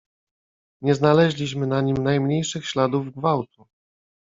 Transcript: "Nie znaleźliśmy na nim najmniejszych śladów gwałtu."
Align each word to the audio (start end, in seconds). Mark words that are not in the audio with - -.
"Nie 0.81 0.95
znaleźliśmy 0.95 1.67
na 1.67 1.81
nim 1.81 1.97
najmniejszych 1.97 2.65
śladów 2.65 3.11
gwałtu." 3.13 3.67